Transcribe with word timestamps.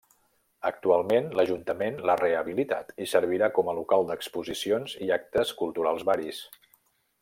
Actualment 0.69 1.27
l’Ajuntament 1.39 1.99
l’ha 2.09 2.15
rehabilitat 2.23 2.91
i 3.05 3.09
servirà 3.13 3.53
com 3.61 3.69
a 3.75 3.79
local 3.83 4.09
d’exposicions 4.11 4.99
i 5.09 5.15
actes 5.23 5.57
culturals 5.63 6.11
varis. 6.13 6.45